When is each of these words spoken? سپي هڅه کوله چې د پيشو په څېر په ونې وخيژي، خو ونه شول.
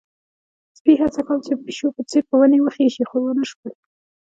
سپي 0.77 0.93
هڅه 1.01 1.19
کوله 1.27 1.41
چې 1.45 1.53
د 1.55 1.59
پيشو 1.65 1.87
په 1.95 2.01
څېر 2.09 2.23
په 2.29 2.35
ونې 2.39 2.59
وخيژي، 2.61 3.03
خو 3.09 3.17
ونه 3.23 3.43
شول. 3.49 3.71